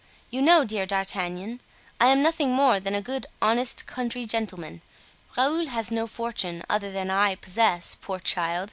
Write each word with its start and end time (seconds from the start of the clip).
You 0.31 0.41
know, 0.41 0.63
dear 0.65 0.87
D'Artagnan, 0.87 1.61
I 1.99 2.07
am 2.07 2.23
nothing 2.23 2.49
more 2.53 2.79
than 2.79 2.95
a 2.95 3.03
good 3.03 3.27
honest 3.39 3.85
country 3.85 4.25
gentleman. 4.25 4.81
Raoul 5.37 5.67
has 5.67 5.91
no 5.91 6.07
fortune 6.07 6.63
other 6.67 6.91
than 6.91 7.11
I 7.11 7.35
possess, 7.35 7.93
poor 8.01 8.17
child! 8.17 8.59